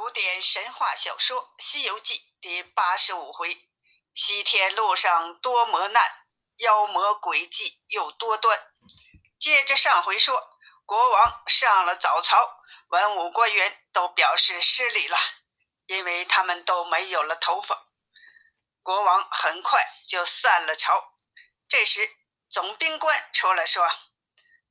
[0.00, 3.68] 古典神话小说《西游记》第八十五回：
[4.14, 6.10] 西天路上多磨难，
[6.56, 8.58] 妖魔诡计又多端。
[9.38, 15.18] 接着上回说，国王上了早朝，文武官员都表示失礼了，
[15.84, 17.88] 因为他们都没有了头发。
[18.82, 21.12] 国王很快就散了朝。
[21.68, 22.10] 这时，
[22.48, 23.86] 总兵官出来说：“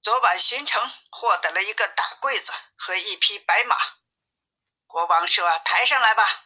[0.02, 3.78] 昨晚巡城获得了一个大柜子和一匹白马。”
[4.90, 6.46] 国王说：“抬上来吧。”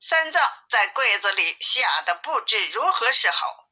[0.00, 3.68] 三藏在柜子里吓得不知如何是好。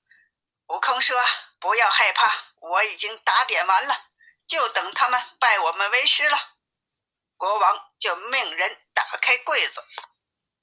[0.66, 1.18] 悟空说
[1.58, 4.04] ：“不要害怕，我已经打点完了，
[4.46, 6.38] 就等他们拜我们为师了。”
[7.38, 9.82] 国王就命人打开柜子，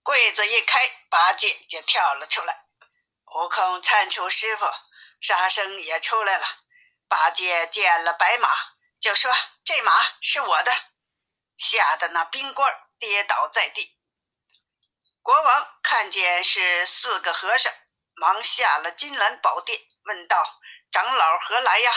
[0.03, 2.63] 柜子一开，八戒就跳了出来。
[3.25, 4.67] 悟空搀出师傅，
[5.19, 6.45] 沙僧也出来了。
[7.09, 8.49] 八戒见了白马，
[8.99, 9.33] 就说
[9.65, 10.71] ：“这马是我的。”
[11.57, 13.97] 吓得那兵官跌倒在地。
[15.21, 17.73] 国王看见是四个和尚，
[18.15, 21.91] 忙下了金銮宝殿，问道：“长老何来呀？”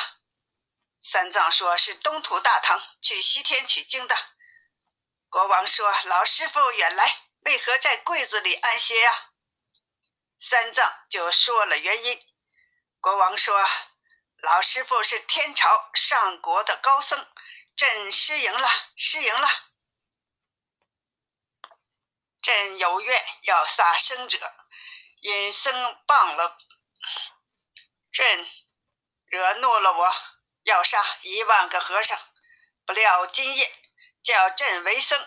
[1.00, 4.16] 三藏说：“是东土大唐去西天取经的。”
[5.30, 9.30] 国王说：“老师傅远来，为何在柜子里安歇呀？”
[10.40, 12.20] 三藏就说了原因。
[12.98, 13.64] 国王说
[14.42, 17.26] ：“老师傅是天朝上国的高僧。”
[17.76, 19.48] 朕失迎了，失迎了。
[22.42, 24.38] 朕有愿要杀生者，
[25.20, 25.72] 因僧
[26.06, 26.56] 谤了
[28.10, 28.46] 朕，
[29.26, 30.14] 惹怒了我，
[30.64, 32.18] 要杀一万个和尚。
[32.86, 33.72] 不料今夜
[34.22, 35.26] 叫朕为僧，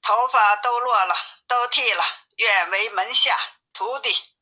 [0.00, 1.14] 头发都落了，
[1.46, 2.04] 都剃了，
[2.36, 3.38] 愿为门下
[3.72, 4.34] 徒弟。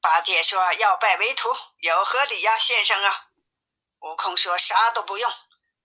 [0.00, 3.30] 八戒说要拜为徒，有何理呀，先生啊？
[4.00, 5.32] 悟空说啥都不用。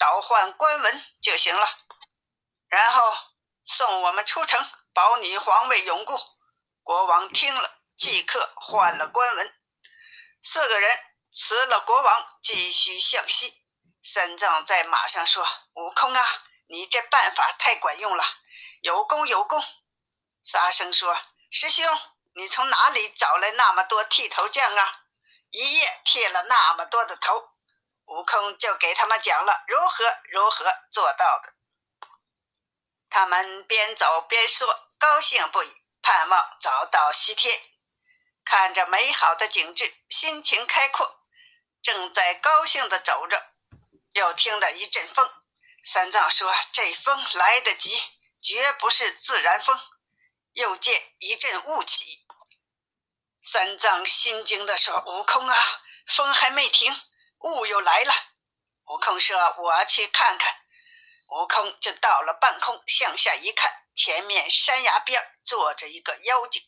[0.03, 1.65] 倒换官文就行了，
[2.67, 3.15] 然后
[3.63, 4.59] 送我们出城，
[4.93, 6.19] 保你皇位永固。
[6.83, 9.55] 国王听了，即刻换了官文。
[10.41, 10.99] 四个人
[11.31, 13.63] 辞了国王，继续向西。
[14.03, 15.41] 三藏在马上说
[15.75, 16.27] ：“悟空啊，
[16.67, 18.25] 你这办法太管用了，
[18.81, 19.63] 有功有功。”
[20.43, 21.17] 沙僧说
[21.49, 21.97] ：“师兄，
[22.35, 25.03] 你从哪里找来那么多剃头匠啊？
[25.51, 27.51] 一夜剃了那么多的头。”
[28.13, 31.53] 悟空就给他们讲了如何如何做到的。
[33.09, 37.59] 他们边走边说，高兴不已，盼望早到西天，
[38.45, 41.21] 看着美好的景致，心情开阔。
[41.81, 43.51] 正在高兴的走着，
[44.13, 45.29] 又听到一阵风。
[45.83, 47.91] 三藏说：“这风来得急，
[48.39, 49.77] 绝不是自然风。”
[50.53, 52.25] 又见一阵雾起。
[53.41, 56.95] 三藏心惊地说：“悟空啊，风还没停。”
[57.43, 58.13] 雾又来了，
[58.85, 60.55] 悟空说：“我去看看。”
[61.29, 66.61] 悟空就到了半空，向下一看，前面山崖边坐着一个妖精，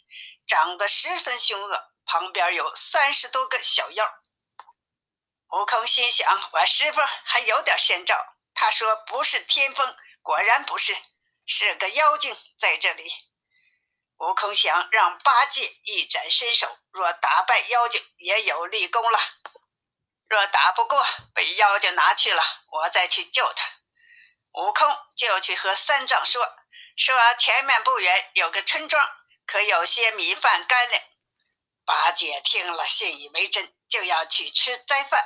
[0.47, 4.05] 长得十分凶恶，旁边有三十多个小妖。
[5.51, 8.15] 悟空心想：“我师傅还有点先兆。”
[8.53, 10.97] 他说：“不是天风，果然不是，
[11.45, 13.09] 是个妖精在这里。”
[14.19, 19.19] 悟空想让八戒一展身手，若打败妖精，也有立功了。
[20.35, 21.01] 若打不过，
[21.33, 23.69] 被妖精拿去了，我再去救他。
[24.55, 26.45] 悟空就去和三藏说
[26.97, 29.09] ：“说前面不远有个村庄，
[29.47, 31.01] 可有些米饭干粮。”
[31.85, 35.23] 八戒听了，信以为真，就要去吃斋饭。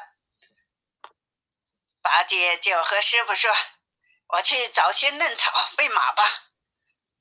[2.04, 3.52] 八戒就和师傅说
[4.38, 6.52] ：“我去找些嫩草喂马吧。”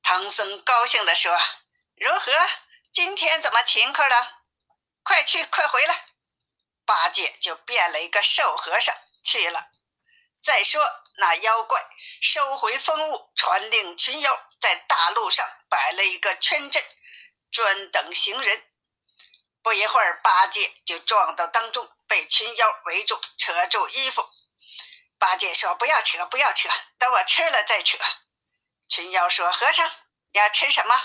[0.04, 1.40] 唐僧高兴地说
[1.96, 2.32] ：“如何？
[2.92, 4.42] 今天怎么勤快了？
[5.02, 6.04] 快去，快回来！”
[6.88, 9.68] 八戒就变了一个瘦和尚去了。
[10.40, 10.82] 再说
[11.18, 11.84] 那妖怪
[12.22, 16.82] 收回风物，传令群妖在大路上摆了一个圈阵，
[17.52, 18.64] 专等行人。
[19.62, 24.26] 不一会儿，八戒就撞到当中，被群妖围住，扯住衣服。
[25.18, 27.98] 八戒说：“不要扯，不要扯，等我吃了再扯。”
[28.88, 29.86] 群妖说：“和尚，
[30.32, 30.98] 你要吃什么？”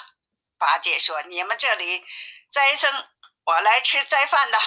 [0.57, 2.05] 八戒说：“你们这里
[2.49, 3.09] 斋僧，
[3.43, 4.57] 我来吃斋饭的。”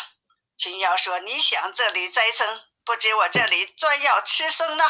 [0.58, 4.84] 群妖说：“你想这里斋僧，不知我这里专要吃僧呢。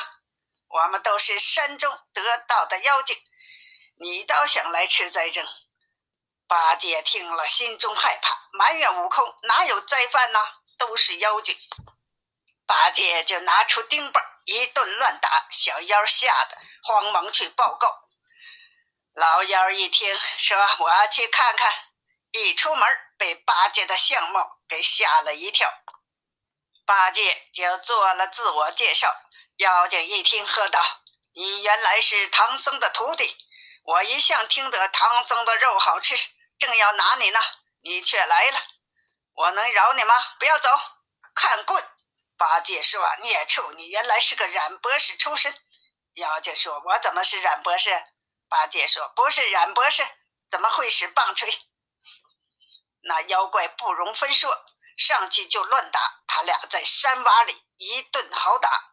[0.68, 3.16] 我们都是山中得道的妖精，
[3.98, 5.44] 你倒想来吃斋僧？”
[6.48, 10.38] 八戒听了，心中害怕，埋怨悟空哪有斋饭呢？
[10.78, 11.56] 都是妖精。
[12.66, 17.88] 八戒就拿出钉耙，一顿乱打，小妖吓得慌忙去报告。
[19.14, 21.72] 老妖一听，说：“我要去看看。”
[22.30, 22.86] 一出门，
[23.16, 25.70] 被八戒的相貌给吓了一跳。
[26.84, 29.14] 八戒就做了自我介绍。
[29.56, 30.80] 妖精一听，喝道
[31.34, 33.36] ：“你原来是唐僧的徒弟，
[33.82, 36.14] 我一向听得唐僧的肉好吃，
[36.58, 37.40] 正要拿你呢，
[37.80, 38.58] 你却来了，
[39.32, 40.14] 我能饶你吗？
[40.38, 40.68] 不要走，
[41.34, 41.82] 看棍！
[42.36, 45.54] 八戒说：“孽畜，你原来是个冉博士出身。”
[46.16, 47.90] 妖精说：“我怎么是冉博士？”
[48.48, 50.06] 八戒说：“不是冉博士，
[50.50, 51.50] 怎么会使棒槌？”
[53.08, 54.66] 那妖怪不容分说，
[54.96, 56.22] 上去就乱打。
[56.26, 58.92] 他俩在山洼里一顿好打，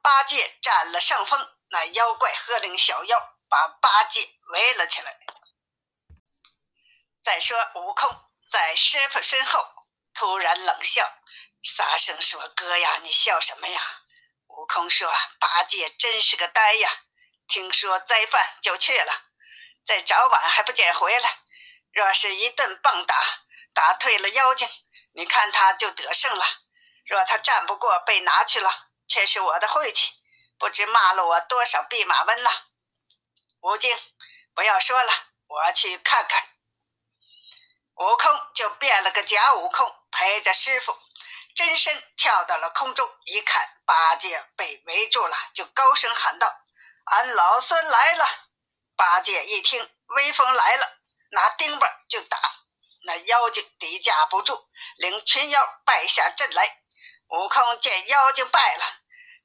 [0.00, 1.56] 八戒占了上风。
[1.70, 5.18] 那妖怪喝令小妖把八戒围了起来。
[7.22, 9.66] 再说悟空在师傅身后
[10.14, 11.18] 突然冷笑，
[11.62, 14.02] 沙僧说：“哥呀，你笑什么呀？”
[14.48, 17.04] 悟空说：“八戒真是个呆呀，
[17.48, 19.22] 听说灾犯就去了，
[19.84, 21.41] 再早晚还不见回来。
[21.92, 23.16] 若是一顿棒打，
[23.72, 24.68] 打退了妖精，
[25.12, 26.44] 你看他就得胜了；
[27.04, 30.12] 若他战不过，被拿去了，却是我的晦气。”
[30.58, 32.68] 不知骂了我多少弼马温了，
[33.62, 33.98] 悟净，
[34.54, 35.12] 不要说了，
[35.48, 36.40] 我去看看。
[37.96, 40.96] 悟空就变了个假悟空，陪着师傅，
[41.56, 46.46] 真身跳到了空中，一看八戒被围住了，就高声喊道
[47.10, 48.24] ：“俺老孙来了！”
[48.94, 51.01] 八戒一听威风来了，
[51.32, 52.38] 拿钉耙就打，
[53.04, 56.82] 那妖精抵架不住，领群妖败下阵来。
[57.28, 58.84] 悟空见妖精败了。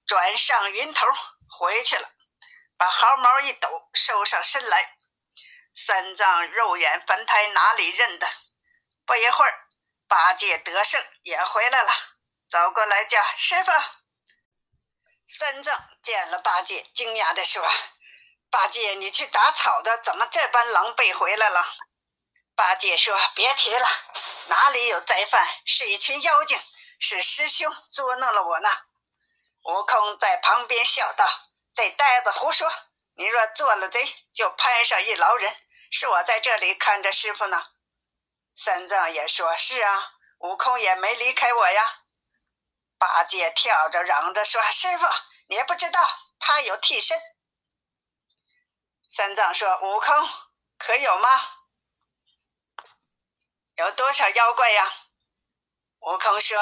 [0.06, 1.06] 转上云头
[1.50, 2.10] 回去了，
[2.78, 4.98] 把毫毛一抖，收上身来。
[5.74, 8.28] 三藏肉眼凡胎哪里认得？
[9.06, 9.68] 不一会儿，
[10.08, 11.92] 八戒得胜也回来了，
[12.50, 13.72] 走过来叫师傅。
[15.28, 17.62] 三藏见了八戒，惊讶地说
[18.50, 21.66] ：“八戒，你去打草的，怎么这般狼狈回来了？”
[22.56, 23.88] 八戒说：“别提了，
[24.48, 26.60] 哪里有灾犯，是一群妖精，
[27.00, 28.70] 是师兄捉弄了我呢。”
[29.64, 31.30] 悟空在旁边笑道
[31.74, 32.72] ：“这呆子胡说！
[33.16, 34.04] 你若做了贼，
[34.34, 35.56] 就攀上一牢人。
[35.92, 37.64] 是我在这里看着师傅呢。”
[38.56, 42.00] 三藏也说：“是啊，悟空也没离开我呀。”
[42.98, 45.06] 八戒跳着嚷着说：“师傅，
[45.50, 46.10] 你不知道
[46.40, 47.22] 他有替身。”
[49.10, 50.30] 三藏说：“悟空
[50.78, 51.30] 可有吗？
[53.76, 54.94] 有多少妖怪呀？”
[56.02, 56.58] 悟空说：“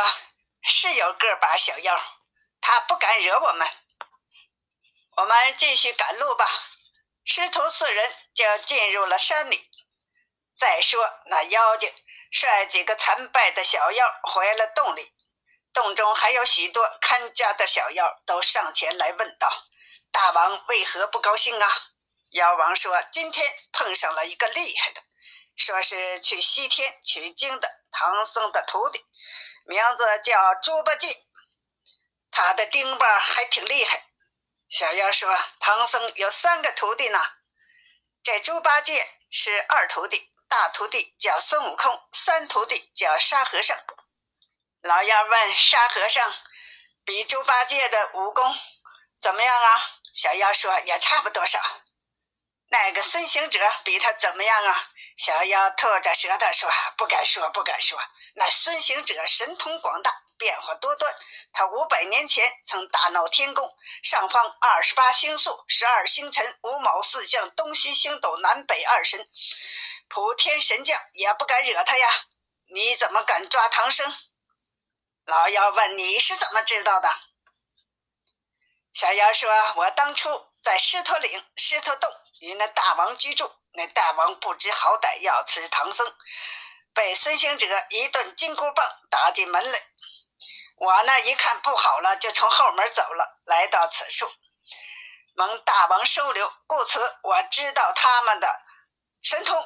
[0.62, 2.00] 是有个把小妖。”
[2.62, 3.68] 他不敢惹我们，
[5.18, 6.48] 我们继续赶路吧。
[7.24, 9.70] 师徒四人就进入了山里。
[10.56, 11.94] 再说那妖精
[12.32, 15.14] 率几个残败的小妖回了洞里，
[15.74, 19.68] 洞中还有许多看家的小妖，都上前来问道
[20.12, 21.68] ：“大王为何不高兴啊？”
[22.36, 25.02] 妖王说：“今天碰上了一个厉害的，
[25.56, 29.06] 说是去西天取经的唐僧的徒弟，
[29.66, 31.16] 名字叫猪八戒。”
[32.30, 34.08] 他的钉耙还挺厉害。
[34.68, 37.20] 小妖说：“唐僧有三个徒弟呢，
[38.22, 43.78] 这猪八戒是二徒弟，大徒弟叫孙悟空，三徒弟叫沙和尚。”
[44.84, 46.36] 老妖问沙和尚
[47.06, 48.54] ：“比猪八戒的武功
[49.22, 49.82] 怎么样啊？”
[50.14, 51.62] 小妖说：“也差不多少。”
[52.76, 54.90] 那个孙行者比他怎么样啊？
[55.16, 57.98] 小妖吐着舌头说：“不敢说，不敢说。
[58.34, 61.16] 那孙行者神通广大。”变化多端，
[61.54, 63.74] 他五百年前曾大闹天宫，
[64.04, 69.30] 上方二十八星宿、十二星辰、五卯四象、东西星斗、南北二神，
[70.10, 72.10] 普天神将也不敢惹他呀！
[72.66, 74.14] 你怎么敢抓唐僧？
[75.24, 77.10] 老妖问：“你是怎么知道的？”
[78.92, 82.12] 小妖说：“我当初在狮驼岭、狮驼洞
[82.46, 86.16] 与那大王居住，那大王不知好歹要吃唐僧，
[86.94, 89.80] 被孙行者一顿金箍棒打进门来。”
[90.78, 94.32] 我呢一看不好了，就从后门走了，来到此处，
[95.34, 98.62] 蒙大王收留，故此我知道他们的
[99.24, 99.66] 神通。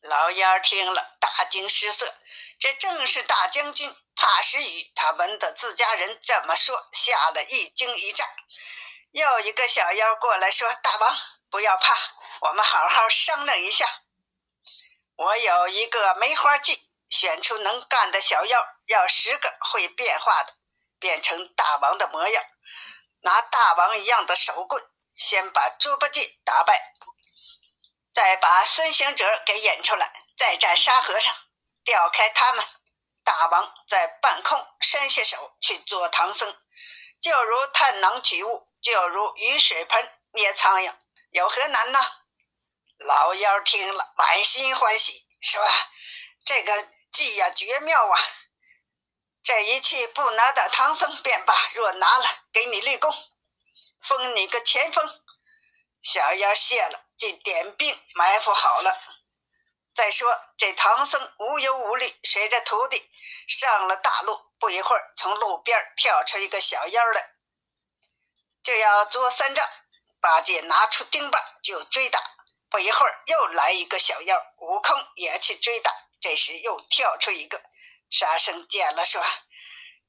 [0.00, 2.14] 老妖听了大惊失色，
[2.58, 8.24] 这正是大将军怕时雨，他闻得自家人这么说，吓了一惊一乍。
[9.16, 11.16] 又一个小妖过来说：“大王
[11.48, 11.96] 不要怕，
[12.42, 14.02] 我们好好商量一下。
[15.14, 20.52] 我有一个梅花计，选出能干的小妖。”要十个会变化的，
[20.98, 22.44] 变成大王的模样，
[23.22, 26.92] 拿大王一样的手棍，先把猪八戒打败，
[28.12, 31.34] 再把孙行者给引出来，再战沙和尚，
[31.82, 32.64] 调开他们，
[33.24, 36.54] 大王在半空伸下手去捉唐僧，
[37.18, 40.94] 就如探囊取物，就如雨水盆捏苍蝇，
[41.30, 41.98] 有何难呢？
[42.98, 45.66] 老妖听了满心欢喜，是吧？
[46.44, 48.16] 这个计呀，绝妙啊！
[49.42, 53.12] 这一去不拿到唐僧便罢，若拿了，给你立功，
[54.02, 55.04] 封你个前锋。
[56.00, 58.96] 小妖谢了，就点兵埋伏好了。
[59.96, 63.10] 再说这唐僧无忧无虑，随着徒弟
[63.48, 64.40] 上了大路。
[64.60, 67.35] 不一会儿，从路边跳出一个小妖来，
[68.66, 69.64] 就要做三藏。
[70.20, 72.20] 八戒拿出钉耙就追打。
[72.68, 75.92] 不一会儿，又来一个小妖，悟空也去追打。
[76.20, 77.62] 这时又跳出一个，
[78.10, 79.22] 沙僧见了说：“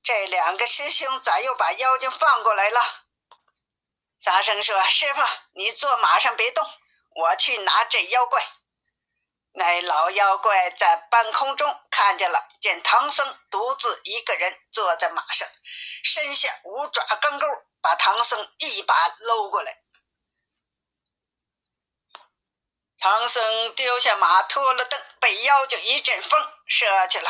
[0.01, 2.81] 这两个师兄咋又把妖精放过来了？”
[4.19, 5.21] 沙僧说：“师傅，
[5.53, 6.67] 你坐马上别动，
[7.13, 8.43] 我去拿这妖怪。”
[9.53, 15.47] 那老妖怪在半空中看见了，见唐僧独自一个人坐在马上，
[16.03, 17.45] 身下五爪钢钩，
[17.81, 19.83] 把唐僧一把搂过来。
[22.99, 27.29] 唐僧丢下马，脱了蹬，被妖精一阵风射去了。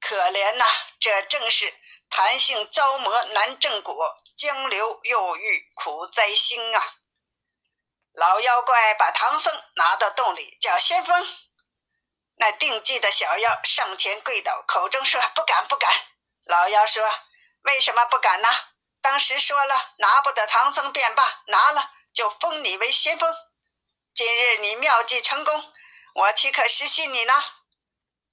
[0.00, 0.64] 可怜呐，
[0.98, 1.74] 这正是
[2.08, 6.96] 弹性遭魔难正果，江流又遇苦灾星啊！
[8.12, 11.26] 老妖怪把唐僧拿到洞里，叫先锋。
[12.36, 15.92] 那定计的小妖上前跪倒，口中说：“不敢，不敢。”
[16.44, 17.06] 老妖说
[17.64, 18.48] ：“为什么不敢呢？
[19.00, 23.34] 当时说了，拿不得唐僧便罢，拿了就封你为先锋。”
[24.12, 25.72] 今日你妙计成功，
[26.14, 27.42] 我岂可失信你呢？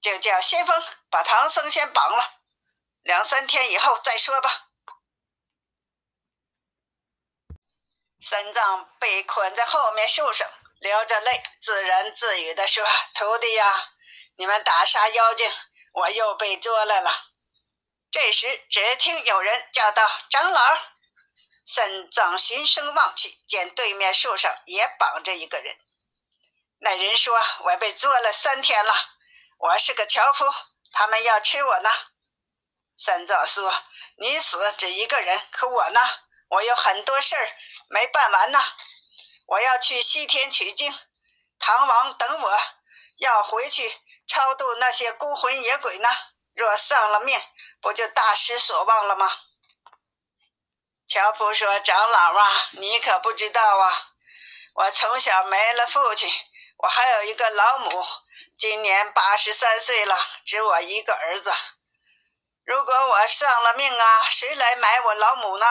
[0.00, 2.40] 就叫先锋把唐僧先绑了，
[3.02, 4.68] 两三天以后再说吧。
[8.20, 10.46] 三藏被捆在后面树上，
[10.80, 12.84] 流着泪，自言自语地说
[13.14, 13.88] ：“徒弟呀，
[14.36, 15.50] 你们打杀妖精，
[15.92, 17.10] 我又被捉来了。”
[18.10, 20.78] 这时，只听有人叫道：“长老！”
[21.66, 25.76] 三藏循声望去，见对面树上也绑着一个人。
[26.80, 28.94] 那人说：“我被捉了三天了，
[29.58, 30.46] 我是个樵夫，
[30.92, 31.90] 他们要吃我呢。”
[32.96, 33.72] 三藏说
[34.18, 36.00] ：“你死只一个人，可我呢？
[36.48, 37.52] 我有很多事儿
[37.90, 38.58] 没办完呢。
[39.46, 40.98] 我要去西天取经，
[41.58, 42.58] 唐王等我，
[43.18, 46.08] 要回去超度那些孤魂野鬼呢。
[46.54, 47.40] 若丧了命，
[47.80, 49.30] 不就大失所望了吗？”
[51.06, 54.12] 樵夫说：“长老啊，你可不知道啊，
[54.74, 56.30] 我从小没了父亲，
[56.76, 58.04] 我还有一个老母，
[58.58, 61.50] 今年八十三岁了，只我一个儿子。
[62.64, 65.66] 如果我丧了命啊，谁来埋我老母呢？”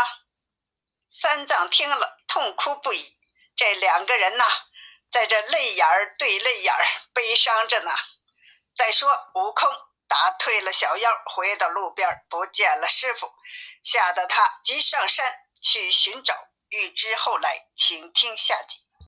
[1.10, 3.16] 三藏听了，痛哭不已。
[3.56, 4.44] 这两个人呐，
[5.12, 7.92] 在这泪眼儿对泪眼儿，悲伤着呢。
[8.76, 9.70] 再说，悟空
[10.08, 13.32] 打退了小妖，回到路边，不见了师傅。
[13.84, 16.34] 吓得他急上山去寻找，
[16.70, 18.87] 欲知后来，请听下集。